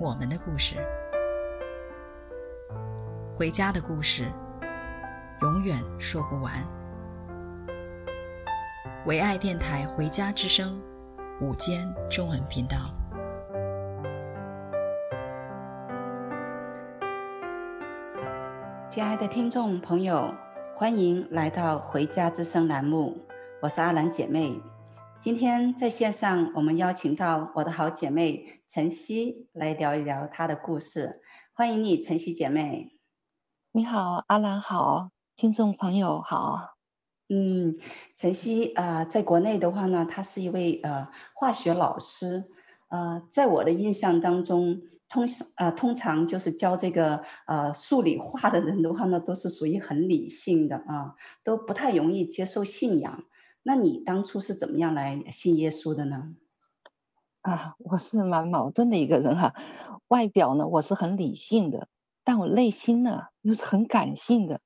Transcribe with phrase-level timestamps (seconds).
[0.00, 0.76] 我们的故事，
[3.36, 4.24] 回家的故事，
[5.42, 6.54] 永远说不完。
[9.04, 10.80] 唯爱电台《回家之声》
[11.44, 12.94] 午间中文频道，
[18.88, 20.32] 亲爱的听众朋友，
[20.74, 23.18] 欢迎来到《回家之声》栏目，
[23.60, 24.58] 我是阿兰姐妹。
[25.20, 31.20] 今天在线上，我们邀请到我的好姐妹晨曦来聊一聊她的故事。
[31.52, 32.96] 欢迎你，晨曦姐妹。
[33.72, 36.78] 你好，阿兰好，听众朋友好。
[37.28, 37.76] 嗯，
[38.16, 42.46] 晨曦啊、呃，在国内的话呢，她是一位呃化学老师。
[42.88, 53.22] 呃，在我的印象当中，通呃通常就是教这个呃数理化的人的话呢，都是属于很理性的啊、呃，都不太容易接受信仰。
[53.62, 56.34] 那你当初是怎么样来信耶稣的呢？
[57.42, 59.54] 啊，我是蛮矛盾的一个人哈。
[60.08, 61.88] 外表呢，我是很理性的，
[62.24, 64.60] 但我内心呢又是很感性的。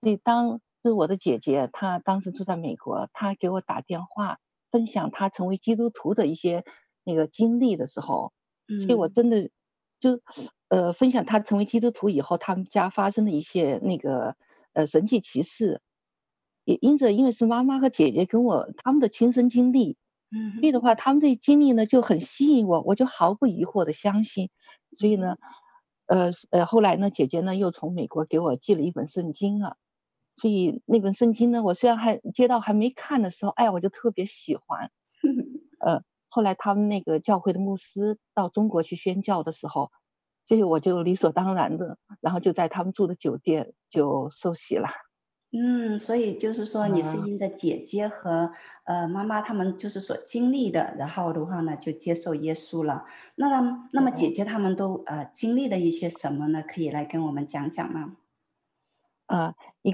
[0.00, 4.38] 所以当是我的姐姐，她当时住在美国，她给我打电话
[4.70, 6.64] 分享她成为基督徒的一些
[7.04, 8.32] 那个经历的时候，
[8.68, 9.48] 嗯，所以我真的
[10.00, 10.20] 就
[10.68, 14.36] 呃分享她成为基督徒以后，他们家发生的一些那个
[14.72, 15.80] 呃神迹奇事。
[16.64, 19.96] 也因着，因为是妈妈和姐姐跟我他们的亲身经历，
[20.30, 24.50] 嗯，所以的话，他们的经历呢就很吸引我，我就毫不疑惑的相信。
[24.92, 25.36] 所以呢，
[26.06, 29.76] 呃呃，后来呢，姐姐呢又从美国给我寄了一本圣经啊，
[30.36, 34.90] 所以那本圣经呢，我虽然还接到还没看的时候，哎，我就特别喜欢。
[35.80, 39.90] 呃，后来他们那个教会的牧师到中国去宣教的时候，
[40.46, 44.88] 这个我就理所当然的，然后就在他们住的酒店就受洗了。
[45.54, 48.50] 嗯，所以就是说，你是因着姐姐和、
[48.84, 53.04] 嗯、呃妈妈他们就是所经历的，然后的话呢，就接受耶稣了。
[53.34, 56.62] 那么，那么姐姐他们都呃经历了一些什么呢？
[56.66, 58.16] 可以来跟我们讲讲吗？
[59.28, 59.92] 啊，一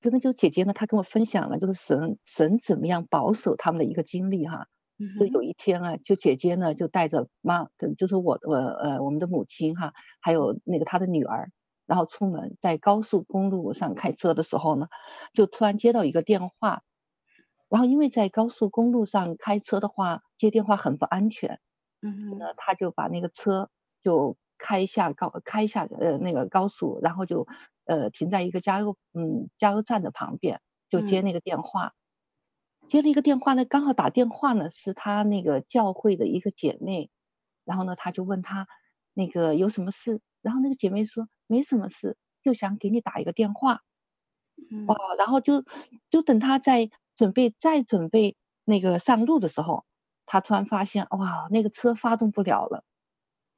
[0.00, 4.66] 个呢，就姐姐呢，她跟我分享了，就是神神怎么样保守他们的一个经历哈。
[4.98, 5.06] 嗯。
[5.18, 7.66] 就有一天啊，就姐姐呢就带着妈，
[7.98, 11.50] 就是我我呃我们的母亲哈，还有那个她的女儿。
[11.86, 14.88] 然后出门，在高速公路上开车的时候呢，
[15.32, 16.82] 就突然接到一个电话。
[17.68, 21.58] 然后因为在高速公路上开车的话，接电话很不安全。
[22.02, 23.70] 嗯，那他就把那个车
[24.02, 27.46] 就开下高开下呃那个高速，然后就
[27.86, 30.60] 呃停在一个加油嗯加油站的旁边，
[30.90, 31.94] 就接那个电话。
[32.82, 32.88] 嗯。
[32.88, 37.10] 接了一个电话呢，刚好打电话呢是他那个教会的一个姐妹，
[37.64, 38.66] 然后呢他就问他
[39.14, 40.20] 那个有什么事。
[40.42, 43.80] 然后那个姐妹说没什么事，就想给你打一个电话，
[44.86, 44.96] 哇！
[45.18, 45.64] 然后就
[46.10, 49.84] 就等他在准备再准备那个上路的时候，
[50.26, 52.84] 他突然发现哇，那个车发动不了了，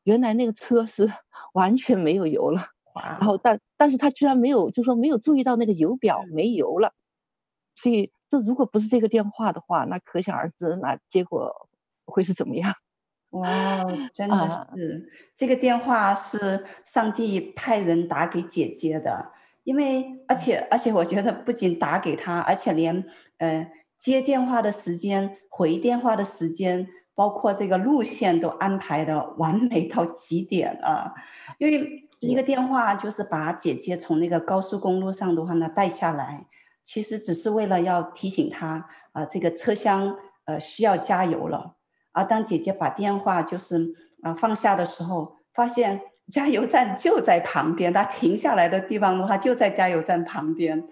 [0.05, 1.11] 原来那个车是
[1.55, 2.69] 完全没有油了。
[3.21, 6.95] 然后但但是他居然没有，就说没有注意到那个油表没油了，
[7.77, 11.69] 所以就如果不是这个电话的话，那可想而知，那结果
[12.07, 12.75] 会是怎么样？
[13.35, 15.03] 哇，真的是、uh,
[15.35, 19.33] 这个电话是上帝派人打给姐姐的，
[19.65, 23.05] 因为而且而且我觉得不仅打给她，而且连
[23.39, 23.69] 呃
[23.99, 31.13] 接电话的时间、回电话的时间，包括这个路线都安排的完美到极点啊！
[31.59, 36.47] 因为一个电话就是把姐姐从那个高速公路上的话呢带下来，
[36.85, 41.75] 其实只是为了要提醒她啊、呃，这个车厢呃需要加油了。
[42.15, 46.01] 而当姐姐把电话就是啊放下的时候，发现
[46.33, 50.89] 加油站就在旁边，她停下来的地方的话就在加油站旁边。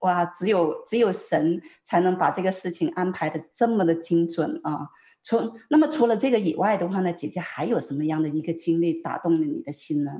[0.00, 4.88] 哇，只有只有神才能把这个事情安排的这么的精准啊！
[5.24, 10.12] 除那么除了这个以外的话呢，姐姐还有什么样的一个经历打动了你的心呢？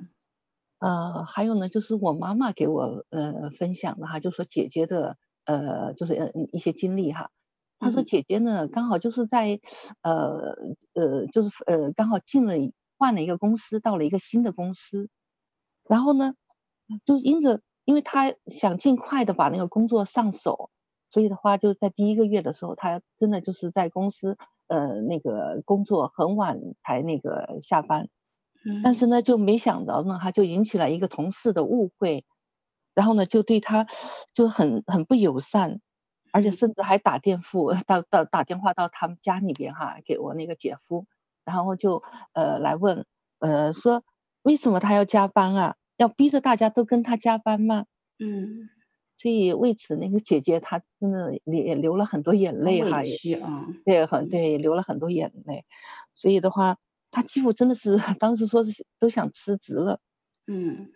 [0.78, 7.30] 呃，还有呢，就是我妈妈给我呃分享的哈，就说姐姐的呃就是呃一些经历哈。
[7.78, 9.60] 他说：“姐姐呢，刚好就是在，
[10.02, 10.54] 呃
[10.94, 12.54] 呃，就是呃，刚好进了
[12.98, 15.08] 换了一个公司，到了一个新的公司，
[15.88, 16.34] 然后呢，
[17.04, 20.70] 就是因着，因为他想尽快的把那个工作上手，
[21.10, 24.36] 所以的话，就在第一个月的时候，他真的就是在公司
[24.68, 28.08] 呃那个工作很晚才那个下班，
[28.82, 32.24] 但是呢，就没想到呢，他就引起了一个同事的误会，
[32.94, 33.86] 然后呢，就对他
[34.34, 35.80] 就很很不友善，
[36.36, 41.06] 而且甚至还打电话到到打电话到他们家里边哈，给我那个姐夫，
[41.46, 42.02] 然后就
[42.34, 43.06] 呃来问
[43.38, 44.04] 呃说
[44.42, 45.76] 为什么他要加班啊？
[45.96, 47.86] 要逼着大家都跟他加班吗？
[48.18, 48.68] 嗯，
[49.16, 55.64] 所以为此那个姐姐她真的也流了很多眼泪哈，也啊，对很对流了很多眼泪，
[56.12, 56.76] 所以的话。
[57.12, 60.00] 他几乎真的是 当时说是都想辞职了，
[60.46, 60.90] 嗯，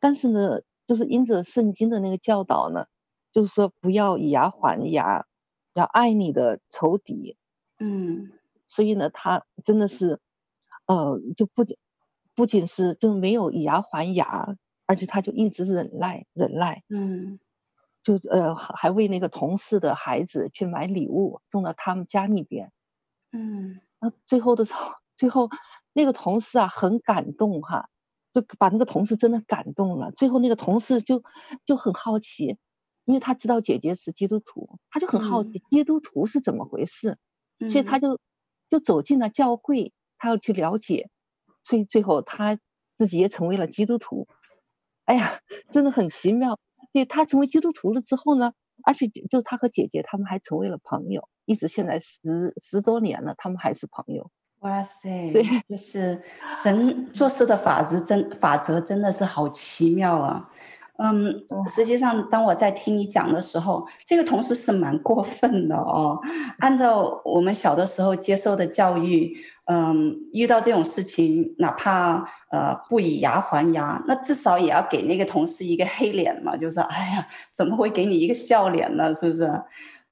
[0.00, 2.86] 但是呢，就是因着圣经的那个教导呢，
[3.36, 5.26] 就是说不要以牙还牙，
[5.74, 7.36] 要爱你的仇敌，
[7.78, 8.32] 嗯，
[8.66, 10.20] 所以呢，他真的是，
[10.86, 11.66] 呃，就不
[12.34, 14.56] 不仅是就没有以牙还牙，
[14.86, 17.38] 而且他就一直忍耐忍耐，嗯，
[18.02, 22.72] 就呃还为那个同事的孩子去买礼物送到他们家里边，
[23.32, 24.94] 嗯，那最后的时候。
[25.18, 25.48] 最后，
[25.94, 27.88] 那个同事啊很感动哈，
[28.34, 30.12] 就把那个同事真的感动了。
[30.12, 31.22] 最后那个同事就
[31.64, 32.58] 就很好奇，
[33.06, 37.16] 因为他知道姐姐是基督徒，他就很好奇基督徒是怎么回事，
[37.58, 38.20] 嗯、所以他就
[38.68, 41.08] 就走进了教会，他要去了解，
[41.64, 42.58] 所以最后他
[42.98, 44.28] 自己也成为了基督徒。
[45.04, 46.58] 哎呀，真的很奇妙。
[46.92, 48.52] 对，他成为基督徒了之后呢，
[48.84, 54.30] 而且就他和姐姐他们还成为了朋友，一直现在十十多年了，他们还是朋友。
[54.60, 56.20] 哇塞，对就是
[56.54, 60.50] 神做事的法则真法则真的是好奇妙啊！
[60.98, 66.18] 嗯，实际上当我在听你讲的时候，这个同事是蛮过分的哦。
[66.58, 79.12] 按照我们小的时候接受的教育，嗯，遇到这种事情，哪怕呃不以牙还牙，那至少也要给那个同事一个黑脸嘛，就是哎呀，怎么会给你一个笑脸呢？
[79.12, 79.62] 是不是？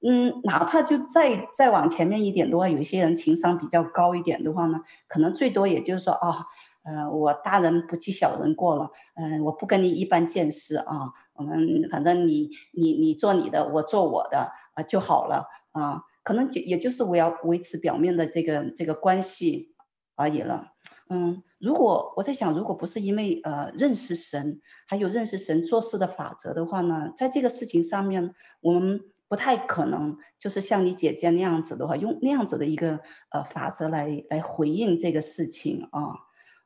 [0.07, 6.45] 嗯，哪怕就再再往前面一点的话，有一些人情商比较高一点的话呢，可能最多也就是说啊，
[6.85, 19.73] 呃，我大人不计小人过了，嗯、我不跟你一般见识啊，我们反正你你你做你的，我做我的啊、就好了啊，可能就也就是我要维持表面的这个这个关系
[20.15, 20.73] 而已了。
[21.09, 29.01] 嗯，如果我在想，如果不是因为呃认识神，还有认识神做事的法则的话呢，在这个事情上面，我们。
[29.27, 32.99] 不太可能，就是像你姐姐那样子的话，用那样子的一个
[33.31, 36.13] 呃法则来来回应这个事情啊，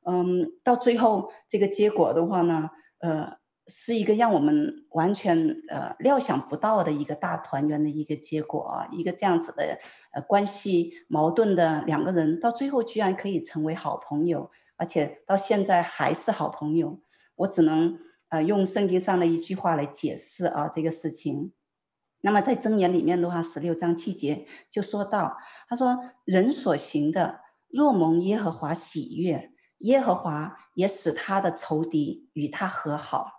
[0.06, 2.70] 嗯，到最后这个结果的话呢，
[3.00, 3.38] 呃，
[3.68, 9.80] 是一个让我们完全呃料想不到的一个大团圆的一个结果啊，一个这样子的
[10.14, 17.00] 呃关系矛盾的两个人，到最后居然可以成为好朋友，而且到现在还是好朋友，
[17.36, 18.00] 我只能
[18.30, 21.52] 呃用圣经上的一句话来解释啊这个事情。
[22.22, 25.38] 那么在箴言里面的话，十六章七节就说到，
[25.70, 33.32] 他说：“人所行的，若蒙耶和华喜悦，耶和华也使他的仇敌与他和好。”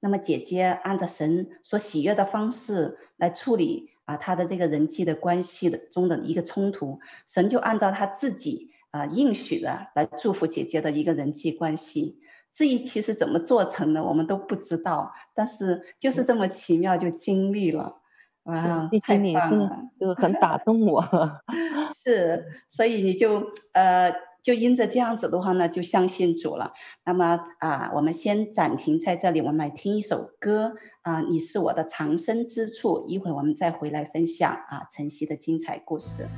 [0.00, 12.20] 那么姐姐按照神所喜悦的方式来处理啊，他的这个人际的关系的中的一个冲突，神就按照他自己啊应许的来祝福姐姐的一个人际关系。
[12.50, 18.02] 至于其实怎么做成的，我们都不知道，但是就是这么奇妙就经历了。
[18.44, 21.02] 哇，太棒了，就很打动我。
[22.04, 24.12] 是，所以你就呃，
[24.44, 26.74] 就因着这样子的话呢，就相信主了。
[27.06, 33.06] 那么啊，我们先暂停在这里，我们来听一首歌啊，你是我的藏身之处。
[33.08, 36.28] 一会我们再回来分享啊，晨曦的精彩故事。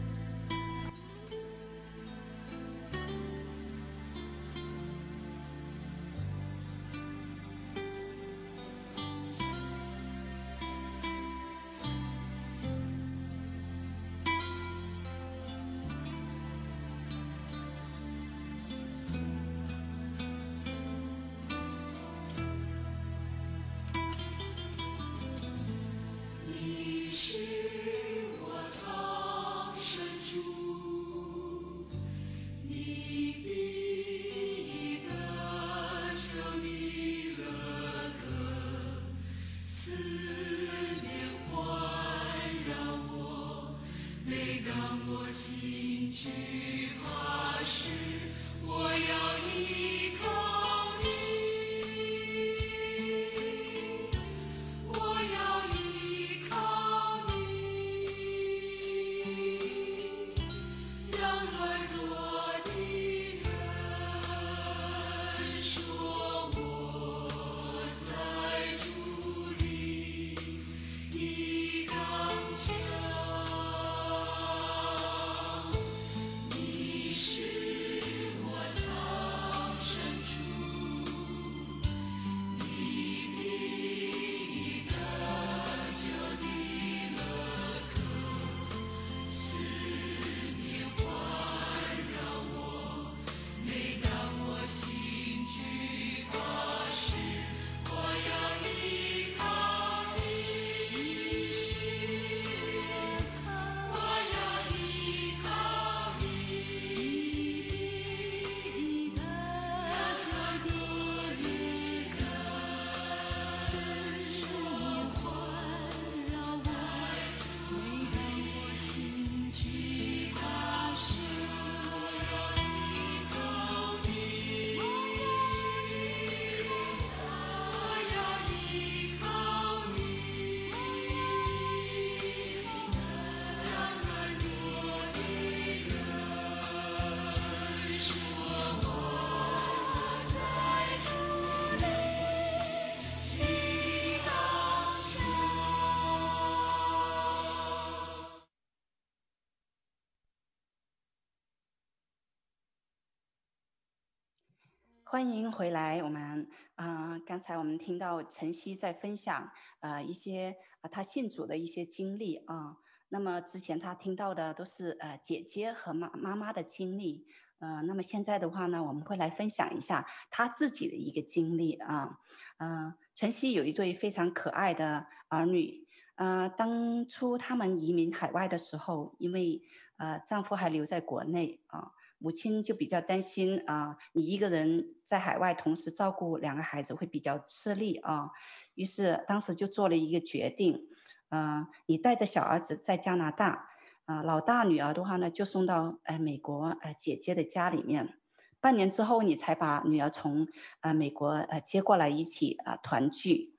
[155.08, 156.02] 欢迎回来。
[156.02, 159.48] 我们啊、刚才我们听到晨曦在分享
[159.78, 162.76] 呃一些呃他信主的一些经历啊、
[163.10, 167.24] 那么之前他听到的都是呃姐姐和妈妈妈的经历，
[167.60, 172.18] 呃，那么现在的话呢，我们会来分享一下他自己的一个经历啊。
[172.58, 175.86] 嗯、呃，晨曦有一对非常可爱的儿女。
[176.16, 179.62] 呃，当初他们移民海外的时候，因为
[179.98, 181.92] 呃丈夫还留在国内啊。
[182.26, 188.30] 母亲就比较担心啊、你一个人在海外同时照顾两个孩子会比较吃力啊。
[188.74, 190.88] 于是当时就做了一个决定，
[191.28, 193.68] 嗯、呃，你带着小儿子在加拿大，
[194.06, 198.18] 啊、老大女儿的话呢就送到呃美国呃姐姐的家里面。
[198.58, 200.48] 半年之后，你才把女儿从
[200.80, 203.54] 呃美国呃接过来一起啊、团聚。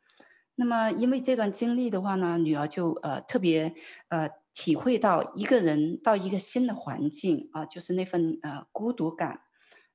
[0.56, 3.74] 那么因为这段经历的话呢，女儿就呃特别
[4.10, 4.30] 呃。
[4.60, 9.42] 体会到一个人到一个新的环境啊，就是那份呃孤独感。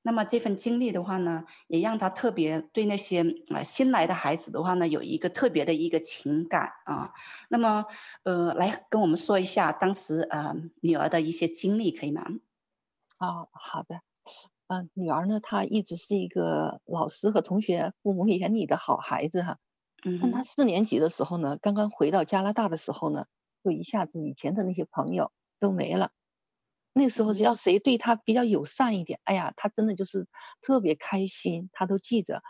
[0.03, 7.11] 那么这份经历的话呢，也让他特别对那些啊新来的孩子的话呢，有一个特别的一个情感啊。
[7.49, 7.85] 那么
[8.23, 12.25] 呃，来跟我们说一下当时呃女儿的一些经历，可以吗？
[13.19, 13.97] 哦，好的。
[14.69, 19.59] 嗯、呃，女儿呢，她一直是一个老师和同学、父母眼里的好孩子哈。
[20.05, 20.21] 嗯。
[20.23, 23.27] 但她四年级的时候呢，刚刚回到加拿大的时候呢。
[23.65, 26.13] 就一下子以前的那些朋友都没了，
[26.93, 30.29] 那时候只要谁对他比较友善一点，哎呀，他真的就是
[30.63, 32.43] 特别开心，他都记着。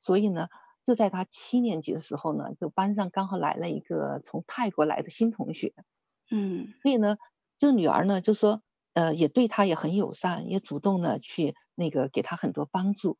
[0.00, 0.48] 所以呢，
[0.86, 5.72] 就在他七年级的时候呢，就班上刚好来了一个从泰国来的新同学，
[6.30, 7.16] 嗯，所以呢，
[7.58, 8.62] 这个女儿呢就说，
[8.94, 13.18] 呃，也对他也很友善，也主动的去那个给他很多帮助。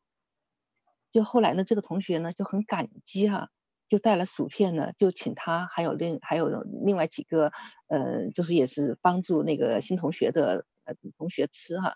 [1.11, 3.49] 就后来呢，这个同学呢就很感激哈、啊。
[3.89, 6.47] 就带了薯片呢，就请他还有另还有
[6.85, 7.51] 另外几个，
[7.87, 11.95] 呃，就是也是帮助那个新同学的呃同学吃哈，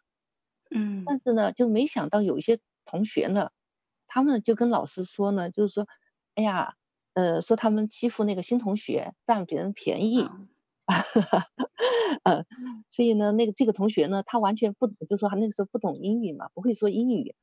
[0.72, 3.52] 嗯，但是呢，就没想到有一些同学呢，
[4.08, 5.88] 他们就跟老师说呢，就是说，
[6.36, 6.76] 哎呀，
[7.14, 10.24] 呃，说他们欺负那个新同学，占别人便宜，
[10.86, 11.48] 哈 哈，
[12.24, 12.46] 呃，
[12.90, 17.36] 所以呢，那个这个同学呢，他完全不，就说他那个时候不懂英语嘛，不会说英语，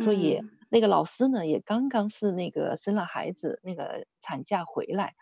[0.00, 0.38] 所以。
[0.38, 5.16] 嗯那个老师呢，也刚刚是那个生了孩子，那个产假回来，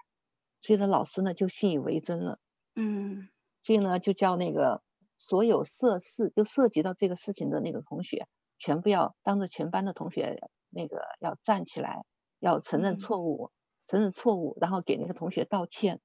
[0.61, 2.39] 所以呢，老师呢就信以为真了，
[2.77, 3.31] 嗯，
[3.63, 4.83] 所以呢就叫那个
[5.19, 8.27] 所有涉事就涉及到这个事情的那个同学，
[8.59, 12.05] 全部要当着全班的同学那个要站起来，
[12.39, 13.53] 要承认错误，嗯、
[13.89, 16.03] 承认错误，然后给那个同学道歉，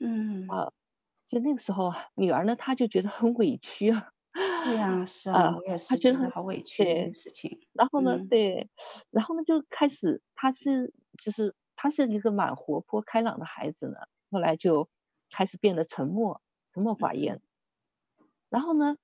[0.00, 0.72] 嗯啊，
[1.26, 4.08] 所以那个时候女儿呢，她就觉得很委屈啊。
[4.72, 7.58] 是啊，是啊，我也是觉得好委屈的事情。
[7.72, 8.68] 然后呢，对，
[9.10, 10.92] 然后呢就开始，他是
[11.22, 13.96] 就是他是一个蛮活泼开朗的孩子呢，
[14.30, 14.88] 后来就
[15.30, 16.42] 开始变得沉默，
[16.72, 17.40] 沉默寡言。
[18.48, 18.96] 然后呢，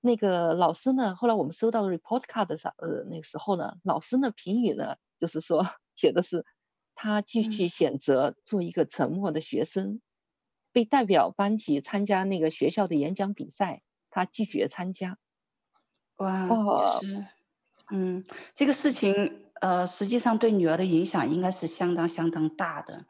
[0.00, 6.44] 那个老师呢，后来我们收到 report card 的时候，呃，那个时候呢，老师呢评语呢，就是说写的是
[6.94, 10.00] 他继续选择做一个沉默的学生，
[10.72, 13.82] 被代表班级参加那个学校的演讲比赛。
[14.12, 15.16] 他拒绝参加，
[16.18, 17.26] 哇，就是，
[17.90, 18.22] 嗯，
[18.54, 23.06] 这个事情，呃，实际上对女儿的影响应该是相当相当大的，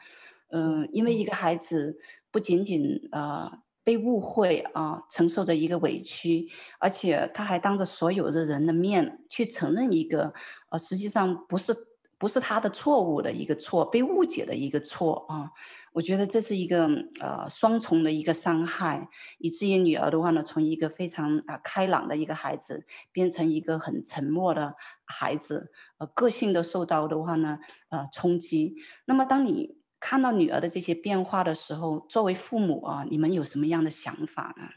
[0.50, 1.99] 嗯、呃，因为一个孩子
[2.30, 3.50] 不仅仅呃
[3.85, 10.32] 被误会啊、呃，承受着一个委屈，而且他还当着所有的人的面去承认一个，
[10.71, 11.75] 呃，实际上不是
[12.22, 15.50] 不是他的错误的一个错，被误解的一个错啊。
[15.92, 16.86] 我觉得这是一个
[17.20, 27.58] 呃双重的一个伤害，以至于女儿的话呢，从一个非常啊、呃、开朗的一个孩子，变成一个很沉默的孩子，呃，个性都受到的话呢，
[27.90, 28.76] 呃，冲击。
[29.06, 34.68] 那么，当你看到女儿的这些变化的时候，作为父母啊，你们有什么样的想法呢？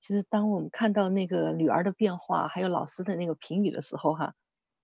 [0.00, 4.34] 其实，当我们看到那个女儿的变化，还有老师的那个评语的时候，哈，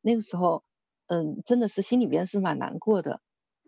[0.03, 0.63] 那个时候，
[1.11, 3.21] 嗯，真的是心里边是蛮难过的。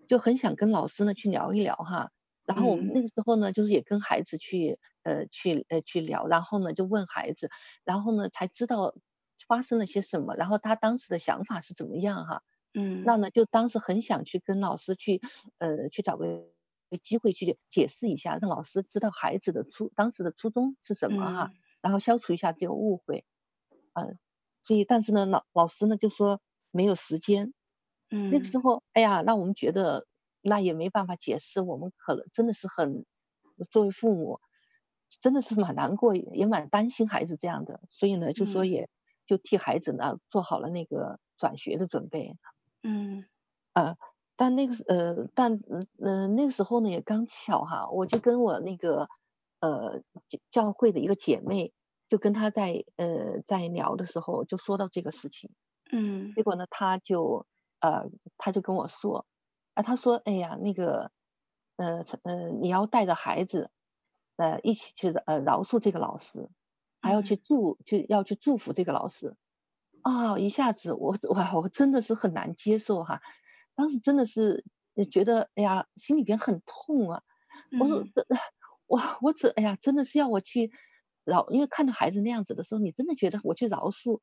[0.06, 2.12] 就很想跟老师呢去聊一聊哈，
[2.44, 7.50] 然后我们那个时候呢，就是也跟孩子去呃去呃去聊，然后呢就问孩子，
[7.82, 8.94] 然后呢才知道
[9.48, 12.42] 发生了些什么，然后他当时的想法是怎么样哈，
[12.74, 15.20] 嗯，那呢就当时很想去跟老师去
[15.58, 16.44] 呃去找个
[17.02, 23.24] 机会去解释一下，让老师知道孩子的初当时的初衷是什么哈，然后消除一下这个误会，
[23.94, 24.14] 呃，
[24.62, 26.40] 所以但是呢老老师呢就说
[26.72, 27.52] 没有时间。
[28.10, 30.06] 嗯，那个时候，哎呀，那我们觉得
[30.42, 33.04] 那也没办法解释，我们可能真的是很，
[33.70, 34.40] 作为父母，
[35.20, 38.88] 真的是蛮难过，也蛮担心孩子这样的，所以呢，就说也
[39.26, 42.36] 就替孩子呢做好了那个转学的准备。
[42.82, 43.24] 嗯，
[43.74, 43.96] 呃，
[44.36, 49.08] 但那个呃，但嗯嗯、呃，那个时候呢也刚巧哈，我就跟我那个
[49.60, 50.02] 呃
[50.50, 51.72] 教会的一个姐妹，
[52.08, 55.50] 就跟她在呃在聊的时候就说到这个事情。
[55.92, 57.46] 嗯，结果呢，他就
[57.80, 58.08] 呃，
[58.38, 59.26] 他就跟我说，
[59.74, 61.12] 啊，他说，哎呀，那个，
[61.76, 63.70] 呃呃，你要带着孩子，
[64.36, 66.48] 呃，一起去呃饶恕这个老师，
[67.02, 69.36] 还要去祝，就要去祝福这个老师。
[70.00, 73.20] 啊，一下子我哇，我真的是很难接受哈，
[73.76, 74.64] 当时真的是
[75.10, 77.22] 觉得，哎呀，心里边很痛啊。
[77.78, 78.02] 我说，
[78.86, 80.72] 我我这，哎呀，真的是要我去
[81.24, 84.20] 饶，因为看到孩子那样子的时候，你真的觉得我去饶恕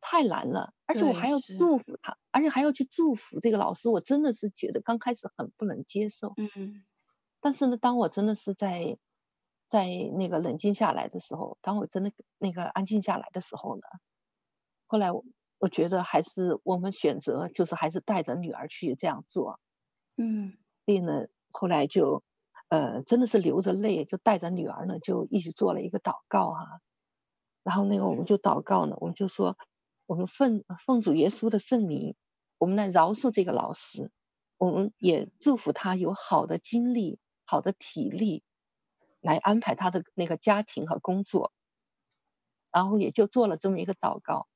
[0.00, 6.32] 太难了，而且我还要祝福他，而且还要去祝福这个老师，我真的是觉得刚开始很不能接受。
[6.36, 6.84] 嗯，
[7.40, 8.98] 但是呢，当我真的是在
[9.68, 13.82] 在那个冷静下来的时候，当我真的那个安静下来的时候呢。
[14.88, 15.24] 后来我
[15.58, 19.58] 我觉得还是我们选择就是还是带着女儿去这样做，
[20.16, 22.22] 嗯，所以呢，后来就
[22.68, 26.66] 呃真的是流着泪，就带着女儿呢就一起做了一个祷告啊，
[27.64, 29.56] 然后那个我们就祷告呢，我们就说
[30.06, 32.14] 我们奉奉主耶稣的圣名，
[32.58, 34.10] 我们来饶恕这个老师，
[34.56, 38.42] 我们也祝福他有好的精力、好的体力
[39.20, 41.52] 来安排他的那个家庭和工作，
[42.70, 44.46] 然后也就做了这么一个祷告。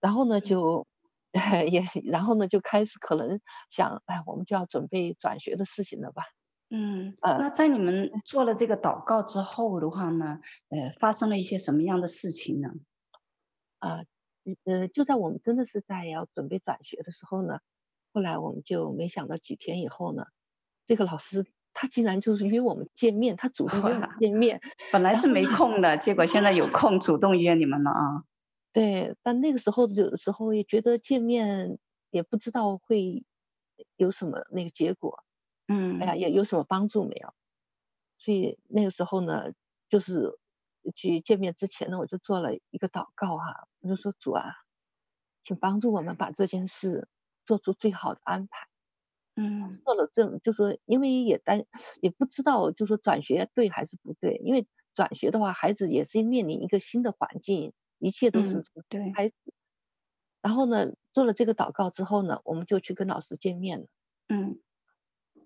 [0.00, 0.86] 然后呢，就
[1.70, 6.22] 也然后呢，就开始可能想，哎，我们就要准备转学的事情了吧？
[6.70, 12.68] 嗯，呃，那在你们做了这个祷告之后的话呢，呃，发生了一些什么样的事情呢？
[13.80, 14.04] 呃，
[14.64, 17.60] 呃，就在我们真的是在要准备转学的时候呢，
[18.12, 20.26] 后来我们就没想到几天以后呢，
[20.86, 24.60] 这个老师他竟然就是约我们见面，他主动约我们见面，
[24.92, 28.24] 本来是没空的，结果现在有空，主动约你们了啊。
[28.72, 31.78] 对，但那个时候有的时候也觉得见面
[32.10, 33.24] 也不知道会
[33.96, 35.24] 有什么那个结果，
[35.66, 37.32] 嗯，哎呀，也有什么帮助没有？
[38.18, 39.52] 所以那个时候呢，
[39.88, 40.38] 就是
[40.90, 44.44] 去见面之前呢，我就做了一个祷告哈、啊，我就说主啊，
[45.44, 47.08] 请帮助我们把这件事
[47.44, 48.68] 做出最好的安排。
[49.36, 51.64] 嗯，做了这，就说因为也担
[52.00, 54.40] 也不知道，就说转学对还是不对？
[54.44, 57.72] 因为转学的话，孩子也是面临一个新的环境。
[58.00, 59.34] 一切都是对开始，
[60.40, 63.86] 然后呢，做了这个祷告之后呢，我们就去跟老师见面了。
[64.28, 64.60] 嗯，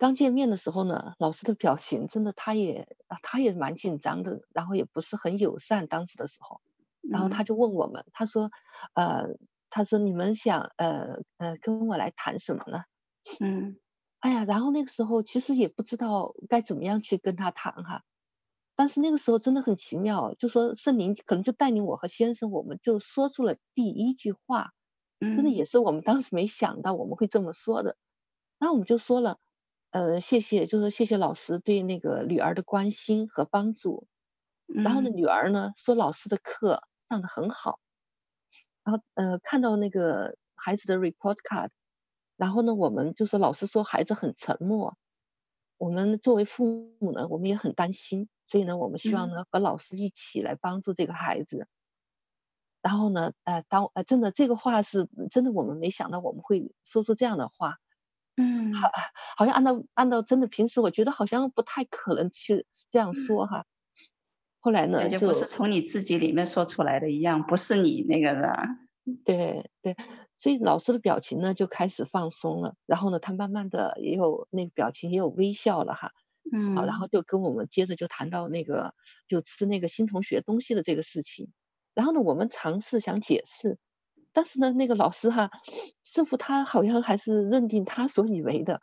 [0.02, 5.86] 刚见面的时候呢，老师的表情真的，他也他也蛮紧张的，然后也不是很友善。
[5.86, 6.60] 当时的时候，
[7.08, 8.50] 然后他就问我们，他说，
[8.94, 9.28] 呃，
[9.70, 12.82] 他说你们想呃呃跟我来谈什么呢？
[13.38, 13.76] 嗯，
[14.18, 18.02] 哎呀，然后那个时候其实也不知道该怎么样去跟他谈哈。
[18.74, 24.72] 但是那个时候真的很奇妙，就说圣灵可能就带领我和先生，我们就说出了第一句话，
[25.36, 27.96] 真的也是我们当时没想到我们会这么说的。
[28.58, 29.38] 然后我们就说了，
[29.92, 34.06] 呃，谢谢，就说谢谢老师对那个女儿的关心和帮助。
[34.66, 37.78] 然后呢，女儿呢说老师的课上的很好，
[38.84, 41.68] 然后呃看到那个孩子的 report card，
[42.38, 44.96] 然后呢我们就说老师说孩子很沉默，
[45.76, 48.30] 我们作为父母呢，我们也很担心。
[48.46, 51.58] 所以呢，我们希望呢和老师一起来帮助这个孩子。
[51.58, 51.68] 嗯、
[52.80, 57.76] 然后呢，呃，当呃真的这个话是真的，我们没想到我们会说出这样的话。
[58.36, 58.90] 嗯，好，
[59.36, 63.60] 好像按照按照真的平时，我觉得好像不太可能去这样说哈。
[63.60, 63.64] 嗯、
[64.60, 68.68] 后来呢，就不是从你自己里面说出来的一样，不是你那个的。
[69.24, 69.96] 对对，
[70.38, 76.12] 所以老师的表情呢就开始放松了，然后呢，他慢慢的也有那个表情也有微笑了哈。
[76.52, 78.94] 嗯，好，然后就跟我们接着就谈到那个
[79.26, 81.50] 就吃那个新同学东西的这个事情，
[81.94, 83.78] 然后呢，我们尝试想解释，
[84.32, 85.50] 但是呢，那个老师哈，
[86.04, 88.80] 似乎他好像还是认定他所以为的，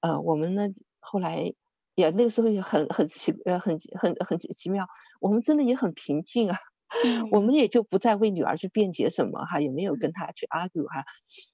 [0.00, 0.68] 呃，我们呢
[1.00, 1.54] 后来
[1.94, 4.86] 也那个时候也很很奇呃很很很奇妙，
[5.20, 6.58] 我们真的也很平静啊，
[7.04, 11.04] 嗯、我们也就不再为女儿去辩解什么哈，也没有跟他去 argue 哈，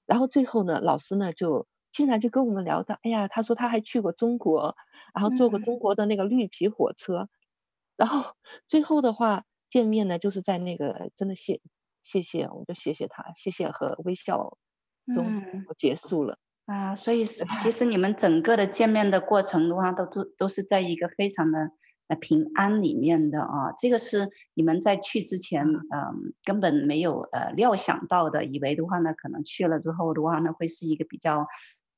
[0.07, 1.67] 然后最后呢，老师呢就。
[1.93, 4.77] 竟然就跟我们聊到，哎呀，他说他还去过中国，
[5.13, 7.29] 然后坐过中国的那个绿皮火车，嗯、
[7.97, 8.37] 然后
[8.69, 11.61] 最后的话见面呢，就是在那个真的谢
[12.03, 14.57] 谢谢，我们就谢谢他，谢谢和微笑
[15.15, 15.43] 中
[15.79, 16.97] 结束了、嗯、啊。
[16.97, 21.71] 所以其实你们整个的见面的过程的话，都都都是在一个非常的
[22.09, 23.73] 呃平安里面的啊。
[23.79, 26.13] 这个是你们在去之前嗯、呃、
[26.45, 31.47] 根本没有呃料想到的，以为的话呢，可能去了之后的话呢，会是一个比较。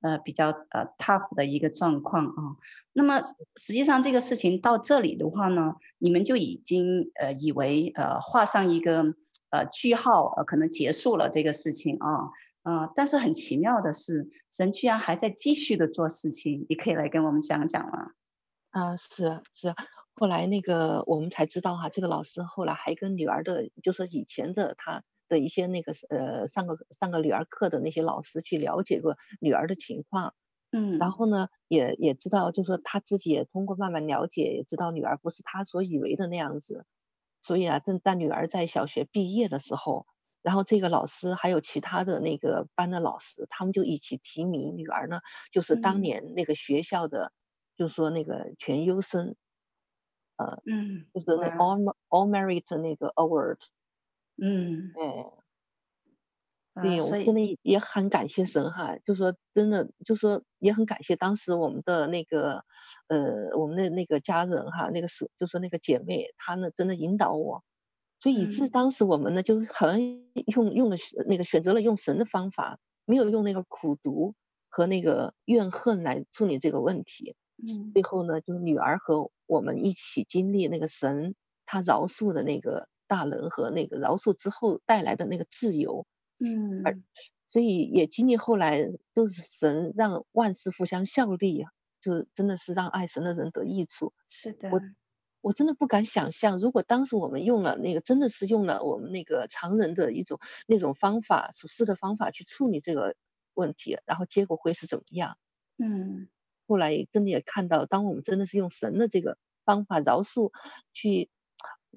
[0.05, 2.57] 呃，比较呃 tough 的一个状况啊。
[2.93, 3.21] 那么
[3.55, 9.05] 实际上这个事情到这里的话呢，你们就已经呃以为呃画上一个
[9.53, 12.11] 呃句号，呃可能结束了这个事情啊
[12.65, 12.93] 啊、呃。
[12.97, 16.67] 但是很奇妙的是，神居然还在继续的做事情。
[16.69, 18.13] 你可以来跟我们讲讲吗？
[18.73, 19.75] 啊，是是。
[20.15, 30.35] 后来那个我们才知道哈，这个老师后来还跟女儿的，就是以前的他的一些那个呃上个上个女儿课的那些老师去了解过女儿的情况，
[30.73, 36.87] 嗯，然后呢也也知道，就是说他自己也通过慢慢了解，也知道女儿不是他所以为的那样子，
[37.43, 40.07] 所以啊，正在女儿在小学毕业的时候，
[40.43, 45.21] 然后这个老师还有其他的那个班的老师，他们就一起提名女儿呢，
[45.53, 47.33] 就是当年那个学校的，嗯、
[47.77, 49.37] 就是说那个全优生。
[50.37, 53.59] 呃，嗯，就是那 all all merit 那个 award，
[54.37, 55.42] 嗯，哎，
[56.81, 62.65] 对，我真的也很感谢神哈，就说真的，就说也很感谢当时我们的那个，
[63.09, 67.63] 呃，我们的那个家人哈，那个是就说那个姐妹，她呢真的引导我，
[68.21, 70.97] 所以以致当时我们呢就很用用了
[71.29, 74.35] 那个选择了用神的方法，没有用那个苦读
[74.69, 77.37] 和那个怨恨来处理这个问题。
[77.65, 86.07] 嗯，最后呢，就是女儿和我们一起经历那个神他饶恕的那个大能和那个饶恕之后带来的那个自由，
[86.45, 86.99] 嗯，而
[87.47, 91.67] 所以也经历后来都是神让万事互相效力，
[92.01, 94.13] 就真的是让爱神的人得益处。
[94.29, 94.81] 是的，我
[95.41, 103.17] 我真的不敢想象，如果当时我们用了那个真的是用了我们那个常人的一种那种方法处事的方法去处理这个
[103.55, 105.37] 问题，然后结果会是怎么样？
[105.79, 106.29] 嗯。
[106.69, 110.53] 后来真的也看到，当我们真的是用神的这个方法饶恕，
[110.95, 111.29] 去，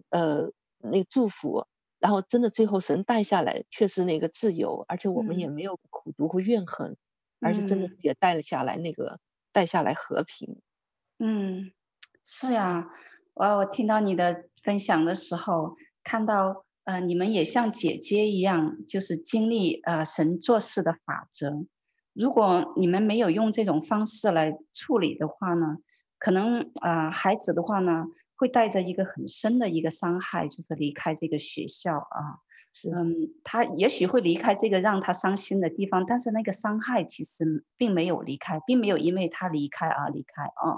[0.09, 1.65] 呃，那个祝福，
[1.99, 6.97] 然后真的最后神带下来却是那个自由，而且我们也没有苦毒和怨恨，嗯、
[7.41, 9.19] 而是真的也带了下来那个
[9.51, 10.61] 带下来和平。
[11.19, 11.71] 嗯，
[12.23, 12.87] 是呀，
[13.33, 21.65] 我我听到你的分享的时候，看到呃你们也像姐姐一样，就是经历呃神做事的法则。
[22.13, 25.77] 如果你们没有用这种方式来处理的话呢，
[26.17, 28.05] 可能啊、呃，孩子的话呢，
[28.35, 32.39] 会带着一个很深的一个伤害，就是离开这个学校啊。
[32.93, 40.75] 嗯，他也许会离开这个让他伤心的地方，但是那个伤害其实并没有离开，并没有因为他离开而离开啊。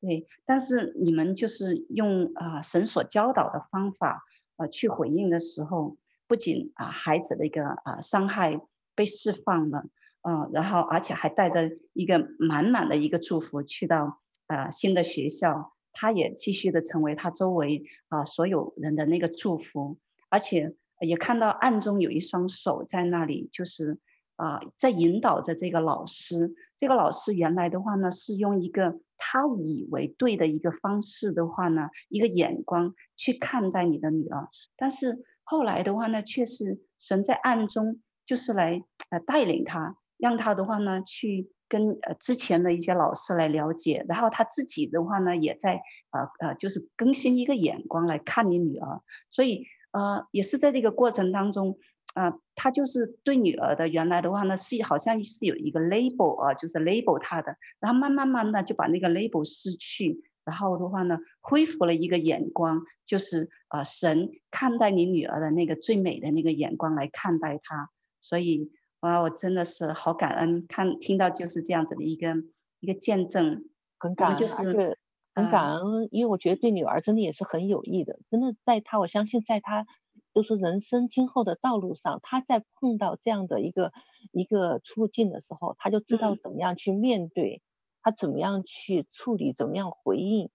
[0.00, 5.96] 对，但是你们就是用啊、呃、神所教导的方法啊、呃、去回应的时候，
[6.28, 8.60] 不仅啊、孩子的一个啊、伤害
[8.94, 9.86] 被释放了。
[10.22, 23.98] 嗯，然后而且还带着一个满满的一个祝福去到啊、新的学校，他也继续的成为他周围啊、所有人的那个祝福，而且也看到暗中有一双手在那里，就是
[24.36, 26.54] 啊、在引导着这个老师。
[26.76, 39.96] 这个老师原来的话呢，是用一个他以为对的一个方式的话呢，一个眼光去看待你的女儿，但是后来的话呢，却是神在暗中就是来呃带领他。
[40.18, 45.80] 让他的话呢，去跟呃之前的一些老师来了解，然后他自己的话呢，也在
[46.10, 51.78] 呃呃，就是更新一个眼光来看你女儿，所以呃，也是在这个过程当中，
[52.12, 67.88] 啊、呃，他就是对女儿的原来的话呢，是好像是有一个 label 啊，就是 label 他的，然后慢慢慢的就把那个 label 失去，然后的话呢，恢复了一个眼光，就是呃，神看待你女儿的那个最美的那个眼光来看待她，
[68.20, 68.70] 所以。
[69.02, 72.34] 哇，我真的是好感恩，看听到就是这样子的一个
[72.78, 73.64] 一个见证，
[73.98, 74.96] 很感恩，就是
[75.34, 79.84] 很感恩，因为我觉得对女儿真的也是很有益的，真的在她，我相信在她
[80.32, 83.92] 就是人生今后的道路上，她在碰到这样的一个
[84.30, 87.60] 一个处境的时候，她就知道怎么样去面对，
[88.02, 90.48] 她怎么样去处理，怎么样回应，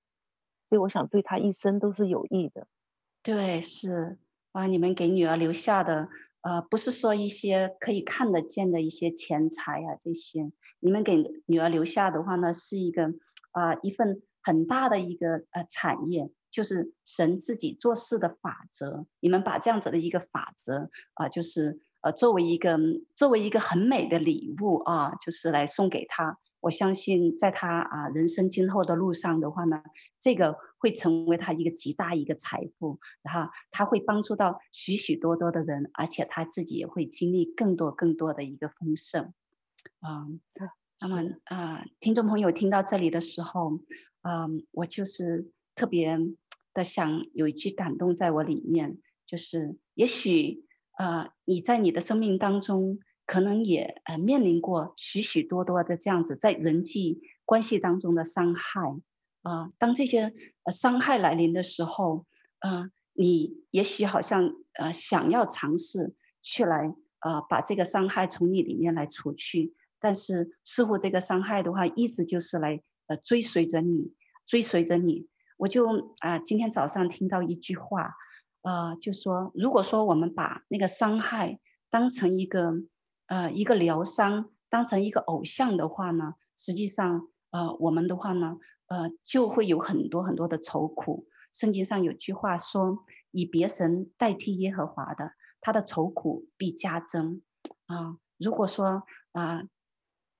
[0.70, 2.68] 所以我想对她一生都是有益的。
[3.26, 4.18] 对，是。
[4.54, 6.10] 哇，你们给女儿留下的。
[6.48, 13.14] 呃，不是说一些可以看得见的一些钱财啊，这些你们给女儿留下的话呢，是一个
[13.52, 19.06] 啊、一份很大的一个呃产业，就是神自己做事的法则。
[19.20, 22.80] 你们把这样子的一个法则啊、就是呃作为一个
[23.14, 26.38] 作为一个很美的礼物啊，就是来送给她。
[26.68, 29.82] 我相信，在他啊人生今后的路上的话呢，
[30.20, 39.34] 这个会成为他一个极大一个财富，然后他会帮助到许许多多的人，而且他自己也会经历更多更多的一个丰盛。
[40.02, 40.42] 嗯，
[41.00, 43.80] 那么啊，听众朋友听到这里的时候，
[44.24, 46.20] 嗯，我就是特别
[46.74, 50.66] 的想有一句感动在我里面，就是也许
[50.98, 53.00] 呃你在你的生命当中。
[53.28, 58.82] 可能也呃面临过许许多多的这样子在人际关系当中的伤害
[59.44, 62.26] 啊、当这些呃伤害来临的时候，
[62.60, 74.14] 呃，你也许好像呃想要尝试去来呃把这个伤害从你里面来除去，但是似乎这个伤害的话一直就是来呃追随着你，
[74.46, 75.28] 追随着你。
[75.58, 78.16] 我就啊、今天早上听到一句话，
[78.64, 81.60] 呃，就说如果说我们把那个伤害
[81.90, 82.74] 当成一个
[83.28, 91.28] 呃一个疗伤，当成一个偶像的话呢，实际上呃我们的话呢，呃就会有很多很多的愁苦。
[91.54, 97.42] 圣经上有句话说：“以别神代替耶和华的，他的愁苦必加增。”
[97.88, 99.64] 啊，如果说啊，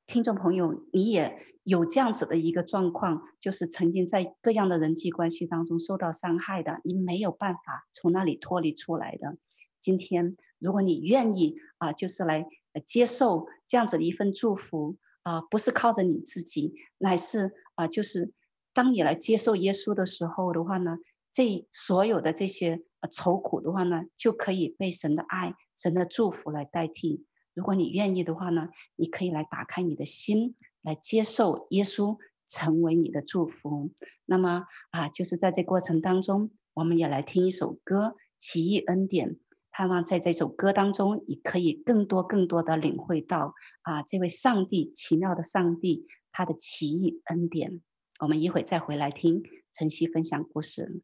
[0.06, 9.38] 听众朋友你也有这样子的一个状况，就是曾经在各样的人际关系当中受到伤害的，你没有办法从那里脱离出来的。
[9.80, 12.48] 今天，如果你愿意啊，就是来
[12.80, 18.32] 接受这样子的一份祝福啊，不是靠着你自己，乃是啊，就是
[18.74, 20.98] 当你来接受耶稣的时候的话呢，
[21.32, 27.26] 这所有的这些愁苦的话呢，就可以被神的爱、神的祝福来代替。
[27.54, 33.92] 如果你愿意的话呢，你可以来打开你的心，来接受耶稣成为你的祝福。
[34.26, 38.00] 那么啊，就是在这过程当中，我们也来听一首歌
[38.38, 39.32] 《奇异恩典》，
[39.78, 47.80] 盼望在这首歌当中，你可以更多更多的领会到啊，这位上帝奇妙的上帝他的奇异恩典。
[48.20, 51.04] 我们一会再回来听晨曦分享故事。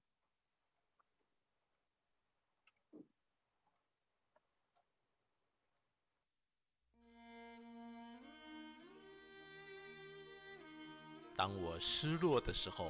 [11.35, 12.87] 当我失落的时候，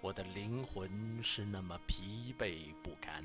[0.00, 3.24] 我的灵魂是那么疲惫不堪；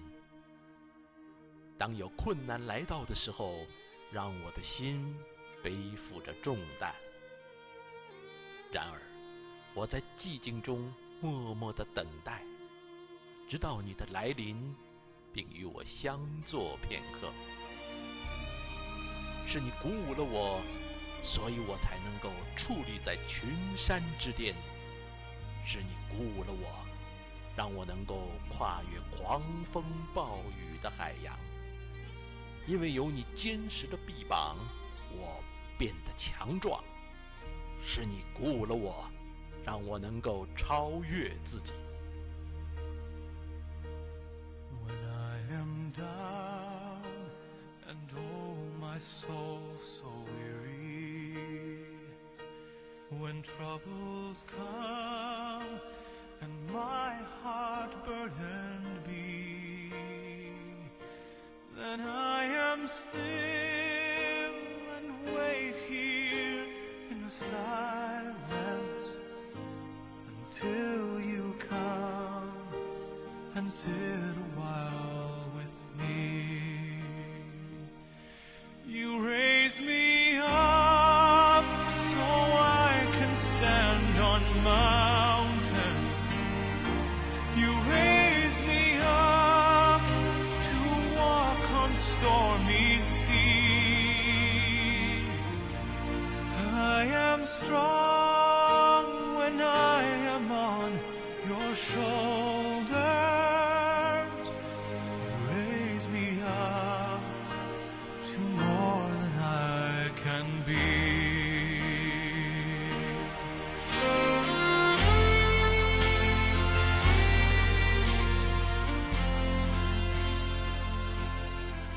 [1.78, 3.66] 当有困难来到的时候，
[4.12, 5.16] 让我的心
[5.63, 6.94] 背负着重担。
[8.72, 9.02] 然而，
[9.74, 12.44] 我在寂静中默默地等待，
[13.48, 14.76] 直到你的来临，
[15.32, 17.32] 并与我相坐片刻。
[19.48, 20.62] 是你鼓舞了我。
[21.24, 24.56] 所以我才能够矗立在群山之巅，
[25.66, 26.86] 是你鼓舞了我，
[27.56, 31.36] 让我能够跨越狂风暴雨的海洋。
[32.67, 34.58] 因为有你坚实的臂膀，
[35.17, 35.41] 我
[35.77, 36.84] 变得强壮。
[37.84, 39.10] 是你鼓舞了我，
[39.65, 41.73] 让我能够超越自己。
[73.67, 74.07] answer.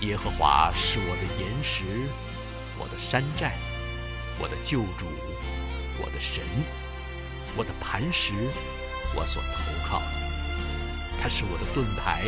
[0.01, 1.85] 耶和华是我的岩石，
[2.79, 3.53] 我的山寨，
[4.39, 5.07] 我的救主，
[6.03, 6.43] 我的神，
[7.55, 8.33] 我的磐石，
[9.15, 10.07] 我所投靠的。
[11.19, 12.25] 他是我的盾牌，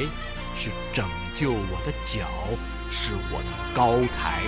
[0.54, 2.28] 是拯救我的脚，
[2.90, 4.42] 是我的高台。”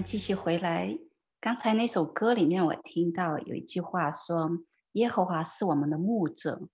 [0.00, 0.98] 继续回来。
[1.40, 4.50] 刚才那首歌里面，我听到有一句话说
[4.92, 6.68] ：“耶和华是我们的牧者。”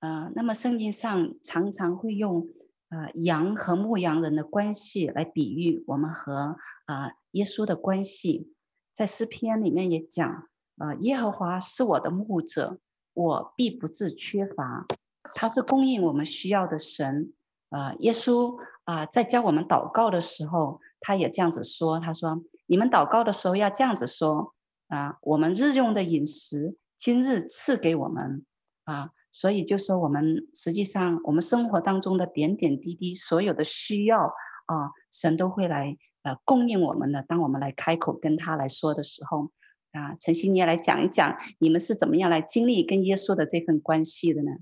[0.00, 2.48] 呃，那么圣经上常常会用
[2.90, 8.52] 呃羊和牧羊人的关系来比喻我们和、呃、耶稣的关系。
[8.92, 12.78] 在诗篇里面也讲：“呃，耶和华是我的牧者，
[13.14, 14.86] 我必不致缺乏。
[15.34, 17.32] 他是供应我们需要的神。”
[17.70, 24.54] 呃，耶稣啊、在教我们祷告的时候，他也这样子说：“他说。”你们祷告的时候要这样子说
[24.88, 28.44] 啊，我们日用的饮食今日赐给我们
[28.84, 34.26] 啊，所以就说我们实际上我们生活当中的点点滴滴，所有的需要
[34.66, 37.22] 啊，神都会来呃供应我们的。
[37.22, 39.50] 当我们来开口跟他来说的时候
[39.92, 44.52] 啊，晨曦你也来讲一讲，你们是怎么样来经历跟耶稣的这份关系的呢？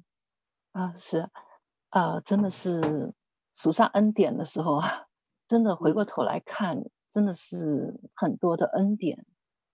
[0.71, 1.29] 啊，是
[1.91, 3.15] 啊，真的是
[3.55, 5.07] 数上恩典的时候啊，
[5.49, 6.85] 真的回过头来看。
[7.09, 9.25] 真的是很多的恩典，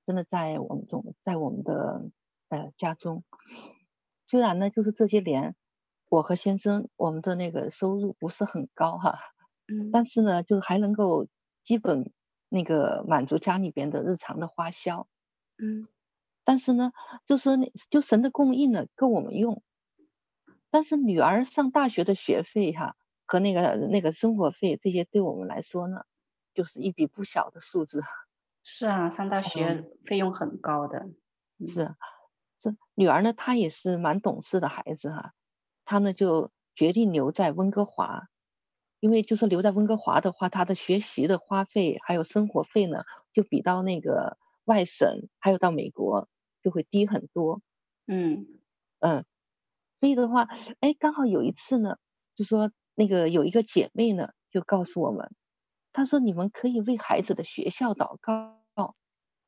[0.07, 2.09] 真的在我们中，在我们的
[2.51, 3.25] 呃家中。
[4.25, 5.57] 虽然呢，就是这些年，
[6.09, 9.18] 我和先生我们的那个收入不是很高哈，
[9.66, 11.27] 嗯，但是呢，就还能够
[11.64, 12.12] 基本
[12.48, 15.09] 那个满足家里边的日常的花销，
[15.59, 15.88] 嗯，
[16.44, 16.92] 但是呢，
[17.27, 19.64] 就是那就神的供应呢够我们用，
[20.72, 26.02] 但是女儿上大学的学费哈和那个那个生活费这些对我们来说呢。
[26.54, 28.02] 就是一笔不小的数字，
[28.62, 30.98] 是啊，上大学费用很高的，
[31.58, 31.94] 嗯、是，
[32.58, 35.33] 这女儿呢，她也是蛮懂事的孩子哈，
[35.87, 38.29] 她呢就决定留在温哥华，
[39.00, 46.29] 因为就是留在温哥华的话，她的学习的花费还有生活费呢，就比到那个外省还有到美国
[46.62, 47.62] 就会低很多，
[48.06, 48.46] 嗯。
[49.00, 49.25] 嗯，
[50.03, 50.48] 所以的话，
[50.81, 51.96] 哎，刚好有一次呢，
[52.35, 55.33] 就说那个有一个姐妹呢，就告诉我们。
[55.92, 58.65] 她说：“你们可以为孩子的学校祷告，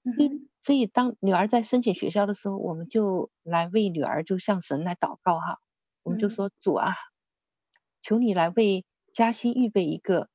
[0.05, 5.59] 嗯，所以当女儿在申请学校的时候，我们就来为女儿就向神来祷告哈。
[6.05, 6.95] 我们就说：主啊，
[8.01, 10.29] 求你来为嘉欣预备一个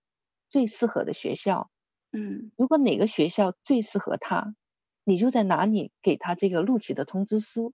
[0.50, 1.72] 最适合的学校，
[2.12, 4.54] 嗯，如果哪个学校最适合他，
[5.06, 7.72] 你就在哪里给他这个录取的通知书。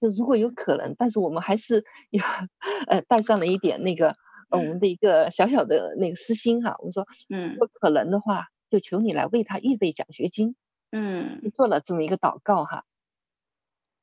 [0.00, 2.24] 就如果有可能，但是我们还是要
[2.88, 4.16] 呃带上了一点那个。”
[4.52, 10.56] 我们的一个小小的那个私心哈，我们说，嗯，不可能的话，就求你来为他预备奖学金，
[10.90, 12.82] 嗯，做了这么一个祷告哈，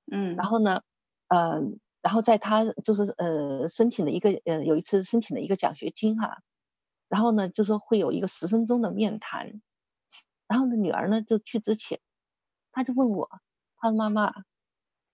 [0.09, 0.83] 嗯，然后呢，
[1.27, 1.59] 呃，
[2.01, 6.37] 然后在他就是呃申请的一个呃有一次申请的一个奖学金哈，
[7.09, 9.61] 然后呢就说会有一个十分钟的面谈，
[10.47, 11.99] 然后呢女儿呢就去之前，
[12.71, 13.29] 他就问我，
[13.79, 14.33] 他说妈妈，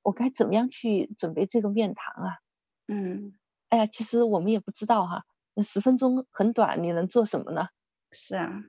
[0.04, 2.38] 我该怎么样去准备这个面谈啊？
[2.88, 3.34] 嗯。
[3.70, 5.24] 哎呀，其实我们也不知道哈，
[5.56, 7.70] 那十分钟很短，你能做什么呢？
[8.12, 8.64] 是啊，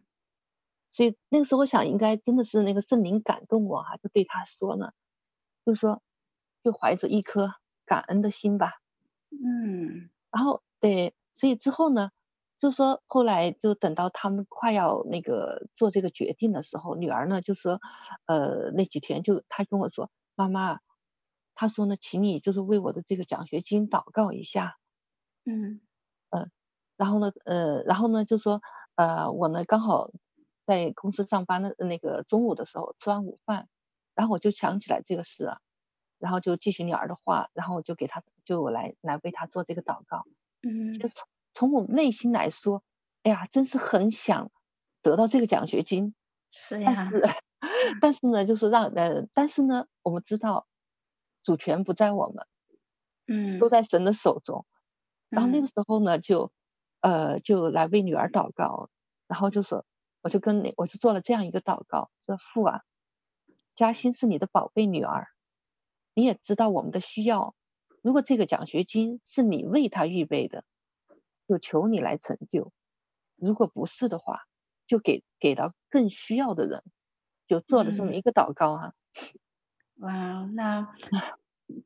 [0.91, 4.93] 所以那个时候我想，应该真的是那个圣灵感动我哈，就对他说呢，
[5.67, 6.03] 就说，
[6.63, 7.53] 就怀着一颗
[7.85, 8.75] 感恩的心吧。
[9.31, 12.11] 嗯，然后对，所以之后呢，
[12.61, 17.81] 就说后来就等到他们快要那个做这个决定的时候，女儿呢就说，
[18.27, 20.79] 呃，那几天就她跟我说，妈妈，
[21.55, 24.77] 她说呢，请你就是为我的这个奖学金祷告一下。
[25.47, 25.81] 嗯
[26.33, 26.47] 呃，
[26.97, 28.61] 然后呢，呃，然后呢，就说，
[28.97, 30.11] 呃，我呢刚好
[30.67, 33.69] 在公司上班的那个中午的时候吃完午饭，
[34.15, 35.59] 然后我就想起来这个事啊，
[36.19, 40.25] 然后就继续女儿的话，然后我就给他，就我来来为他做这个祷告。
[40.63, 42.83] 嗯，就是从从我们内心来说，
[43.25, 44.51] 哎呀，真是很想
[45.03, 46.15] 得到这个奖学金。
[46.53, 47.11] 是呀。
[48.01, 50.67] 但是呢，就是让呃，但是呢，我们知道
[51.45, 52.47] 主权不在我们，
[53.29, 54.67] 嗯，都在神的手中。
[55.29, 56.51] 然后那个时候呢，就，
[57.01, 58.89] 呃，就来为女儿祷告，
[59.29, 59.85] 然后就说，
[60.23, 62.81] 我就跟你，我就做了这样一个祷告，说父啊，
[63.77, 65.29] 嘉欣是你的宝贝女儿，
[66.15, 67.55] 你也知道我们的需要，
[68.01, 70.65] 如果这个奖学金是你为他预备的，
[71.47, 72.71] 就求你来成就；
[73.37, 74.43] 如果不是的话，
[74.87, 76.83] 就给给到更需要的人，
[77.49, 78.93] 就做了这么一个祷告哈、啊
[79.35, 79.41] 嗯。
[79.99, 80.89] 哇，那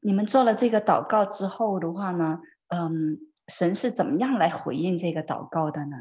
[0.00, 3.18] 你们做了这个祷告之后的话呢，嗯。
[3.50, 5.96] 神是怎么样来回应这个祷告的呢？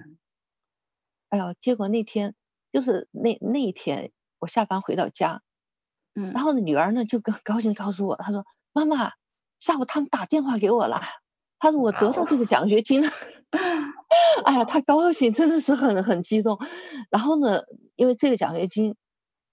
[1.30, 2.36] 哎呦，结果那天
[2.74, 5.42] 就是那那一天，我下班回到家，
[6.14, 8.46] 嗯，然后呢，女儿呢就高高兴告诉我，她说
[8.76, 9.14] ：“妈妈，
[9.62, 11.00] 下午他们打电话给我了，
[11.58, 13.14] 她说我得到这个奖学金了。”
[14.44, 16.60] 哎呀，她高兴，真的是很很激动。
[17.10, 17.62] 然后呢，
[17.96, 18.98] 因为这个奖学金，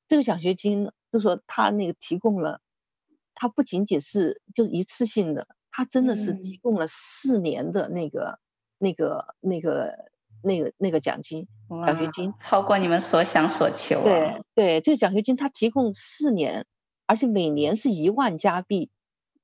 [0.09, 2.61] 这个奖学金就说他那个提供了，
[3.35, 5.47] 他不仅仅是就是一次性的。
[5.71, 8.41] 他真的是提供了四年的那个、
[8.81, 10.11] 嗯、那个、那个、
[10.43, 11.47] 那个那个奖金
[11.87, 14.05] 奖学金超过你们所想所求，啊。
[14.05, 16.67] 对对，这个奖学金他提供四年，
[17.07, 18.91] 而且每年是一万加币，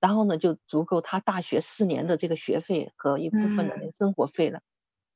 [0.01, 4.66] 然后呢就足够他大学四年的这个学费和一部分的那个生活费了，嗯，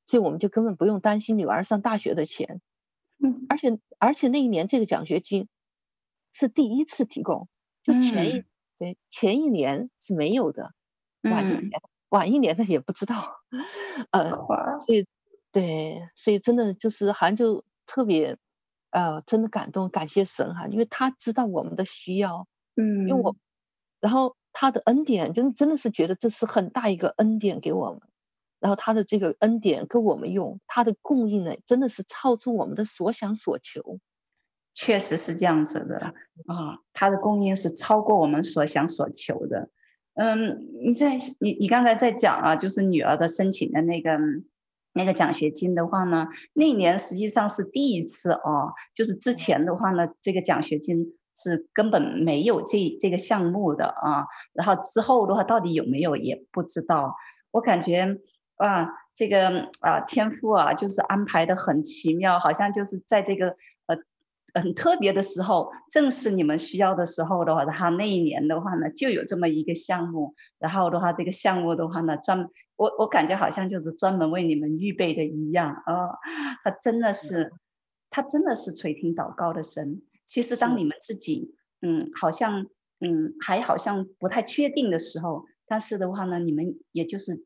[0.06, 2.60] 所以我们就根本不用担心女儿上大学的钱。
[3.18, 5.46] 嗯，而且而且那一年这个奖学金
[6.34, 7.48] 是第一次提供，
[7.82, 8.44] 就前一，嗯，
[8.78, 10.72] 对前一年是没有的，
[11.22, 11.70] 晚一年，嗯，
[12.10, 13.36] 晚一年的也不知道，
[14.10, 14.30] 呃，
[14.84, 15.06] 所以
[15.50, 18.36] 对，所以真的就是好像就特别，
[18.90, 23.36] 呃，真的感动，感谢神哈，因为他知道我们的需要，嗯，因为我，
[24.00, 28.00] 然后他的恩典真真的是觉得这是很大一个恩典给我们。
[28.60, 33.98] 然后他的这个恩典跟我们用，他的供应呢，真的是超出我们的所想所求，
[34.74, 35.96] 确实是这样子的
[36.46, 39.70] 啊，他的供应是超过我们所想所求的。
[40.14, 44.18] 嗯，你在你你刚才在讲啊，就是女儿的申请的那个
[44.92, 57.14] 那个奖学金的话呢，那年实际上是第一次哦，就是之前的话呢，这个奖学金是根本没有这这个项目的啊，然后之后的话到底有没有也不知道，
[57.52, 58.18] 我感觉。
[58.56, 63.54] 啊，这个啊，天赋啊，就是安排的很奇妙，好像就是在这个呃
[64.54, 76.18] 很特别的时候，正是你们需要的时候的话，他那一年的话呢，就有这么一个项目，然后的话，这个项目的话呢，专我我感觉好像就是专门为你们预备的一样啊，
[76.62, 77.52] 他真的是，
[78.10, 80.00] 他真的是垂听祷告的神。
[80.24, 82.66] 其实当你们自己嗯，好像
[83.00, 87.44] 嗯还好像不太确定的时候，但是的话呢，你们也就是。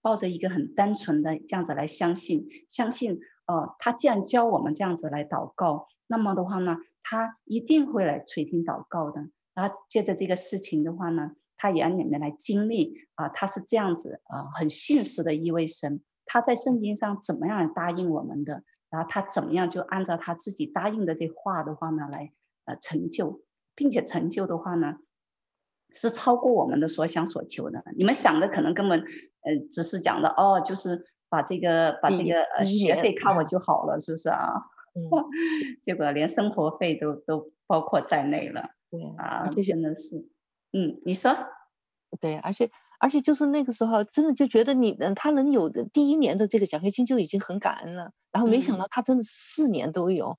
[0.00, 3.18] 抱着一个很单纯的这样子来相信，相信，
[3.48, 9.26] 呃，他既然教我们这样子来祷告，那么的话呢，他一定会来垂听祷告的。
[9.54, 16.00] 然后借着这个事情的话呢，他也让你们来经历啊、他是这样子啊、很信实的一位神。
[16.26, 22.32] 他在圣经上怎么样答应我们的，然后他怎么样就按照他自己答应的这话的话呢来
[22.66, 23.40] 呃成就，
[23.74, 24.98] 并且成就的话呢。
[25.94, 27.82] 是超过我们的所想所求的。
[27.96, 34.52] 你们想的可能根本，呃，只是讲的哦，就是把这个把这个呃学费 cover 就好了，是不是啊？
[34.94, 35.02] 嗯。
[35.82, 38.70] 结果连生活费都都包括在内了。
[38.90, 40.16] 对啊，真的是。
[40.72, 41.36] 嗯，你说。
[42.20, 48.10] 对，而且而且就是那个时候，真的就觉得你他能有的第一年的这个奖学金就已经很感恩了。
[48.32, 50.38] 然后没想到他真的四年都有，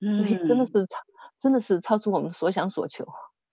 [0.00, 0.98] 嗯，所以真的是超
[1.38, 3.06] 真的是超出我们所想所求。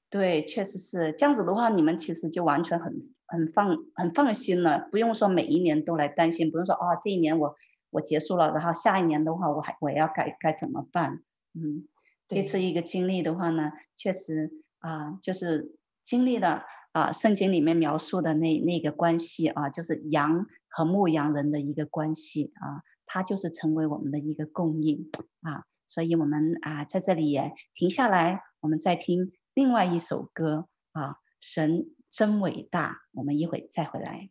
[0.09, 2.93] 对，确实是这样子的话，你们其实就完全很
[3.28, 7.55] 很放很放心了，不用说每一年都来担心，不用说啊、哦，这一年我
[7.91, 11.23] 我结束了，然后下一年的话，我还我要该该怎么办？
[11.53, 11.88] 嗯，
[12.28, 16.63] 这次一个经历的话呢，确实啊、呃，就是经历了
[16.93, 25.09] 啊，圣经里面描述的那那个关系啊，就是羊和牧羊人的一个关系啊，它就是成为我们的一个供应
[25.41, 29.32] 啊，所以我们啊在这里也停下来，我们再听。
[29.53, 34.30] 另外一首歌啊，神真伟大，我们一会再回来。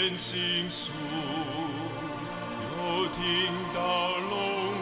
[0.00, 0.92] 边倾诉
[2.76, 3.24] 又听
[3.74, 4.77] 到龙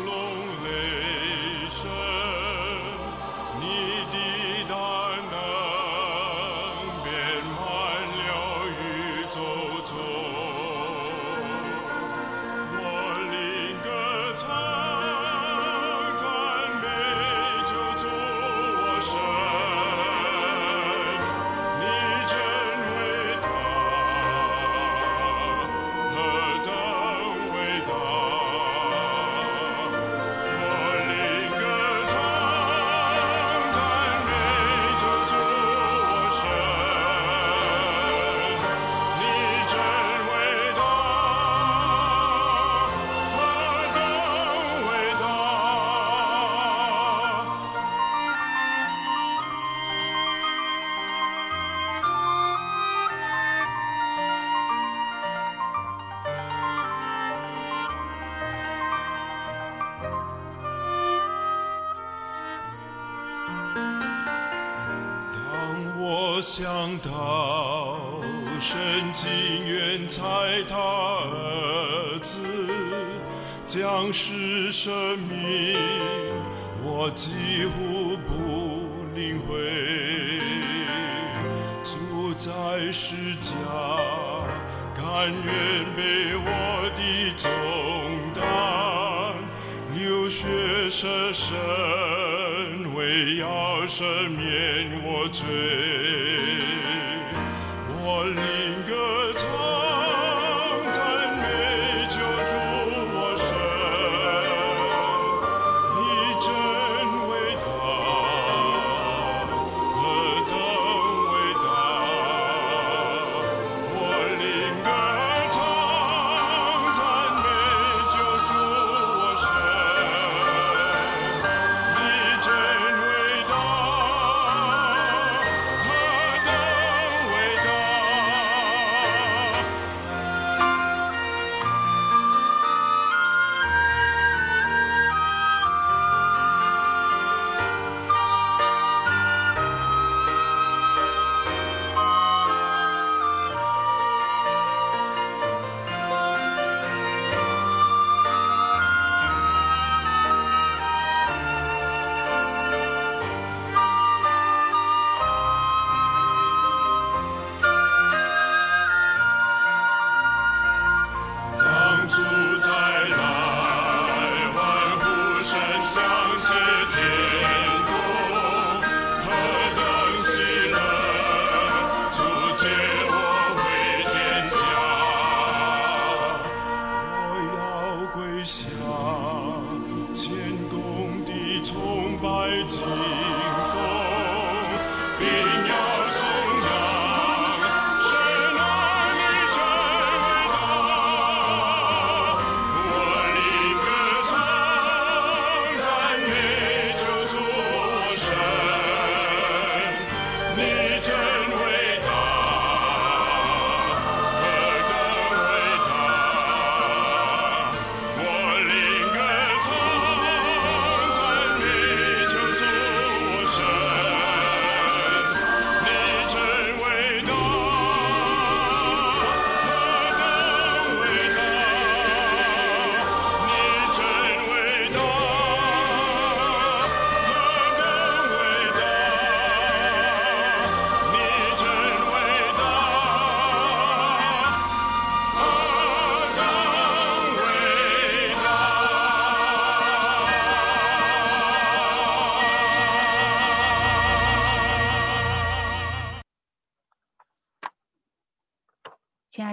[95.38, 96.35] take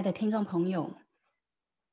[0.03, 0.97] 的听众朋友，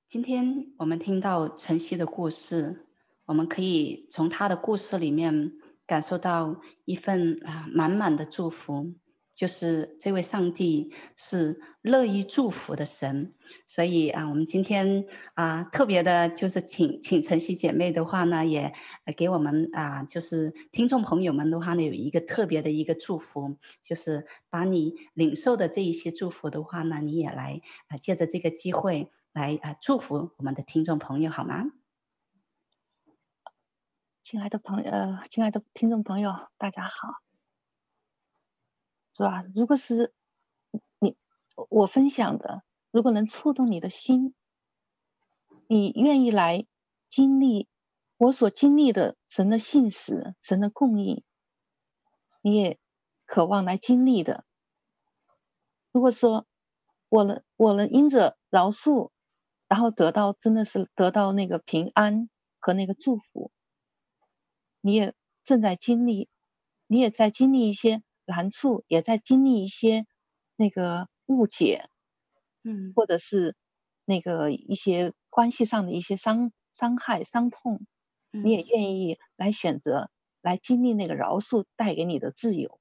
[0.08, 2.88] 今天我们听到晨曦的故事，
[3.26, 5.52] 我们可以从他的故事里面
[5.86, 8.96] 感受到一份啊满满的祝福，
[9.40, 13.32] 就是这位上帝是乐意祝福的神。
[13.66, 18.70] 所以啊，我们今天啊特别的，就是请请晨曦姐妹的话呢，也
[19.16, 31.64] 给我们啊，就是听众朋友们的话呢，有一个特别的一个祝福，就是把你领受的这一些祝福的话呢，你也来啊，借着这个机会来啊祝福我们的听众朋友，好吗？
[34.22, 37.14] 亲爱的朋友，呃，亲爱的听众朋友，大家好，
[39.20, 39.44] 是吧？
[39.54, 40.14] 如果是
[40.98, 41.14] 你
[41.68, 42.62] 我分享的。
[42.90, 44.34] 如果能触动你的心，
[45.68, 46.66] 你愿意来
[47.10, 47.68] 经历
[48.16, 51.22] 我所经历的神的信实、神的供应，
[52.40, 52.80] 你也
[53.26, 54.44] 渴望来经历的。
[55.92, 56.46] 如果说
[57.10, 59.10] 我能，我能因着饶恕，
[59.68, 63.52] 然后得到真的是得到那个平安和那个祝福，
[64.80, 65.14] 你也
[65.44, 66.28] 正在经历，
[66.88, 70.06] 你也在经历一些难处，也在经历一些
[70.56, 71.88] 那个误解。
[72.62, 73.56] 嗯，或者是
[74.04, 77.86] 那个一些关系上的一些伤伤害、伤痛，
[78.32, 80.10] 你也愿意来选择
[80.42, 82.78] 来经历那个饶恕带给你的自由，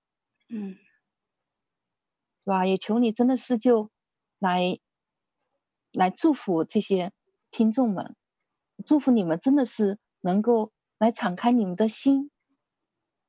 [0.50, 0.76] 嗯，
[2.44, 2.66] 是吧？
[2.66, 3.90] 也求你真的是就
[4.38, 4.80] 来
[5.94, 7.14] 来祝福这些
[7.50, 8.18] 听众们，
[8.86, 12.32] 祝福你们真的是能够来敞开你们的心，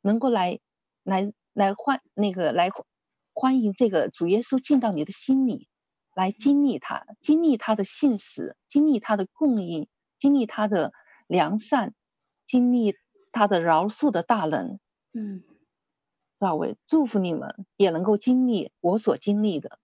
[0.01, 0.59] 能够来
[1.05, 2.71] 来来欢那个来
[3.35, 5.69] 欢迎这个主耶稣进到你的心里。
[6.15, 9.89] 来经历他，经历他的信使，经历他的供应，
[10.19, 10.93] 经历他的
[11.29, 11.95] 良善，
[12.47, 12.97] 经历
[13.31, 14.81] 他的饶恕的大能，
[15.13, 15.45] 嗯，
[16.39, 19.79] 到位，祝福你们也能够经历我所经历的。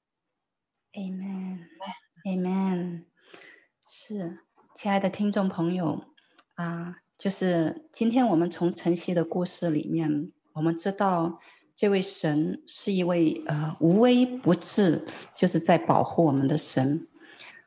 [0.94, 3.04] Amen，Amen。
[3.88, 4.40] 是，
[4.74, 6.06] 亲爱的听众朋友
[6.56, 11.38] 啊，就是今天我们从晨曦的故事里面，我们知道
[11.76, 15.06] 这位神是一位呃无微不至，
[15.36, 17.06] 就是在保护我们的神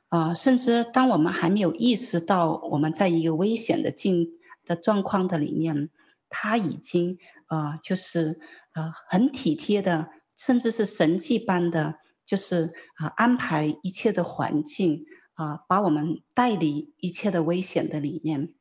[0.10, 0.34] 啊。
[0.34, 4.32] 甚至当我们还没有意识到我们在一个危险的境
[4.66, 5.90] 的状况的里面，
[6.28, 8.42] 他已经啊、呃，就是。
[8.76, 18.54] 呃，很体贴的，甚至是神迹般的，就是啊，安排一切的环境啊，把我们带离一切的危险的里面。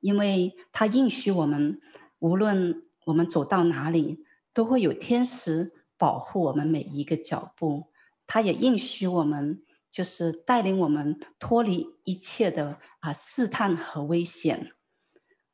[0.00, 1.80] 因为他应许我们，
[2.18, 7.92] 无论我们走到哪里，都会有天使保护我们每一个脚步。
[8.26, 14.72] 他也应许我们，就是带领我们脱离一切的啊试探和危险。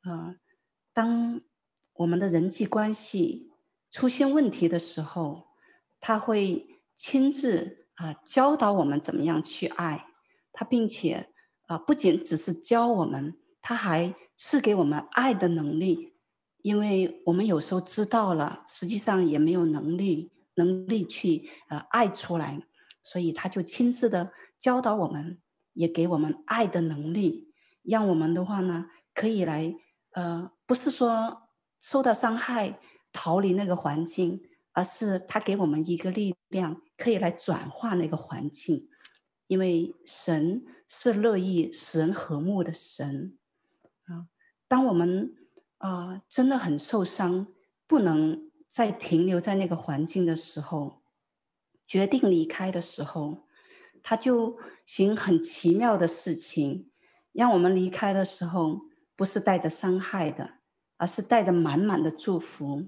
[0.01, 0.35] 啊，
[0.93, 1.41] 当。
[1.99, 3.53] 我们的人际关系
[3.89, 5.47] 出现问题的时候，
[6.01, 10.07] 他会亲自啊教导我们怎么样去爱
[10.51, 11.29] 他，并且
[11.67, 16.14] 啊不仅只是教我们，他还赐给我们爱的能力。
[16.65, 22.59] 因为我们有时候知道了，实际上也没有能力能力去呃爱出来，
[23.03, 25.39] 所以他就亲自的教导我们，
[25.73, 27.53] 也给我们爱的能力，
[27.83, 29.75] 让我们的话呢可以来
[30.13, 31.43] 呃不是说。
[31.81, 32.79] 受到伤害，
[33.13, 34.41] 逃离那个环境，
[34.71, 38.89] 而是他给我们一个力量，可以来转化那个环境。
[39.45, 43.37] 因为神是乐意使人和睦的神
[44.05, 44.25] 啊。
[44.67, 45.35] 当我们
[45.85, 47.47] 啊真的很受伤，
[47.85, 51.03] 不能再停留在那个环境的时候，
[51.85, 53.47] 决定离开的时候，
[54.01, 56.89] 他就行很奇妙的事情，
[57.31, 58.81] 让我们离开的时候
[59.15, 60.55] 不是带着伤害的。
[60.97, 62.87] 而是带着满满的祝福，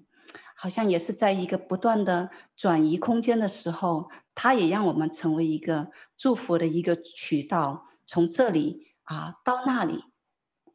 [0.56, 7.90] 好像也是在一个不断的转移空间的时候，他也让我们成为一个祝福的一个渠道。
[8.06, 10.06] 从这里啊到那里，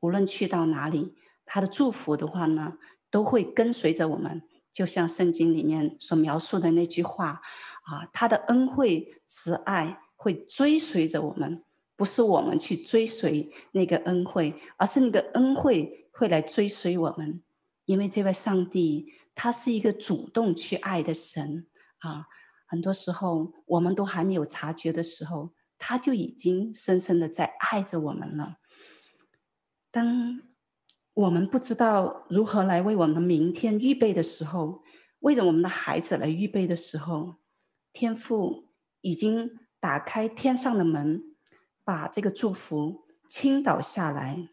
[0.00, 1.14] 无论去到哪里，
[1.52, 2.78] 他的祝福的话呢，
[3.10, 4.42] 都会跟随着我们。
[4.72, 7.42] 就像圣经里面所描述的那句话
[7.82, 11.62] 啊，他的恩惠慈爱会追随着我们，
[11.94, 15.98] 不是我们去追随那个恩惠，而是那个恩惠。
[16.14, 17.42] 会来追随我们，
[17.86, 21.66] 因为这位上帝他是一个主动去爱的神
[21.98, 22.26] 啊。
[22.66, 28.58] 很多时候我们都还没有察觉的时候，他就已经深深的在爱着我们了。
[29.90, 30.40] 当
[31.14, 34.82] 我们不知道如何来为我们明天预备的时候，
[35.20, 37.36] 为着我们的孩子来预备的时候，
[37.92, 38.68] 天父
[39.02, 41.22] 已经打开天上的门，
[41.84, 44.48] 把这个祝福倾倒下来。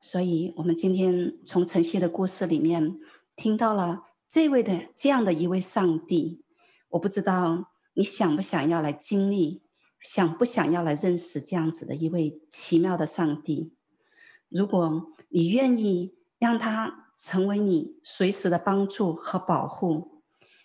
[0.00, 2.98] 所以，我们今天从晨曦的故事里面
[3.36, 6.42] 听到了这位的这样的一位上帝。
[6.88, 9.62] 我不知道你想不想要来经历，
[10.00, 13.74] 想不想要来认识这样子的一位奇妙的上帝。
[14.50, 20.22] 如果你愿意让他成为你随时的帮助和保护，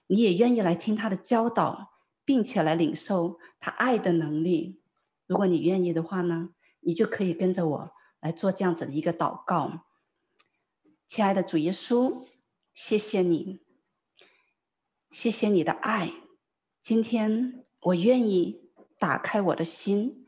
[0.07, 1.93] 你也愿意来听他的教导，
[2.25, 4.81] 并且来领受他爱的能力。
[5.25, 6.49] 如果你愿意的话呢，
[6.81, 7.91] 你就可以跟着我。
[8.21, 9.85] 来做这样子的一个祷告，
[11.05, 12.25] 亲爱的主耶稣，
[12.73, 13.59] 谢谢你，
[15.11, 16.11] 谢谢你的爱。
[16.81, 20.25] 今天我愿意打开我的心，